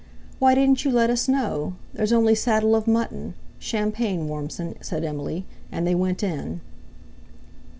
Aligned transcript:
"Why 0.39 0.55
didn't 0.55 0.83
you 0.83 0.89
let 0.89 1.11
us 1.11 1.27
know? 1.27 1.75
There's 1.93 2.11
only 2.11 2.33
saddle 2.33 2.75
of 2.75 2.87
mutton. 2.87 3.35
Champagne, 3.59 4.27
Warmson," 4.27 4.73
said 4.83 5.03
Emily. 5.03 5.45
And 5.71 5.85
they 5.85 5.93
went 5.93 6.23
in. 6.23 6.61